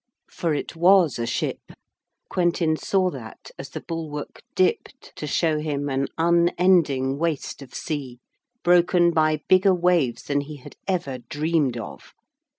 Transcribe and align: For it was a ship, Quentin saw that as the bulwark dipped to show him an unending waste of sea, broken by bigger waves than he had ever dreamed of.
For 0.31 0.51
it 0.55 0.75
was 0.75 1.19
a 1.19 1.27
ship, 1.27 1.73
Quentin 2.27 2.75
saw 2.75 3.11
that 3.11 3.51
as 3.59 3.69
the 3.69 3.81
bulwark 3.81 4.41
dipped 4.55 5.15
to 5.17 5.27
show 5.27 5.59
him 5.59 5.89
an 5.89 6.07
unending 6.17 7.19
waste 7.19 7.61
of 7.61 7.75
sea, 7.75 8.17
broken 8.63 9.11
by 9.11 9.41
bigger 9.47 9.75
waves 9.75 10.23
than 10.23 10.41
he 10.41 10.55
had 10.55 10.75
ever 10.87 11.19
dreamed 11.19 11.77
of. 11.77 12.15